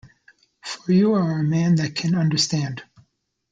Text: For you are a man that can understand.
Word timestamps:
For 0.63 0.93
you 0.93 1.13
are 1.13 1.37
a 1.37 1.43
man 1.43 1.75
that 1.75 1.93
can 1.93 2.15
understand. 2.15 2.81